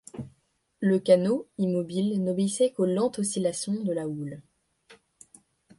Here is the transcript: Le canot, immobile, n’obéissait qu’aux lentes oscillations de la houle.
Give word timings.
Le 0.79 0.97
canot, 0.97 1.47
immobile, 1.59 2.23
n’obéissait 2.23 2.71
qu’aux 2.71 2.87
lentes 2.87 3.19
oscillations 3.19 3.83
de 3.83 3.93
la 3.93 4.07
houle. 4.07 4.41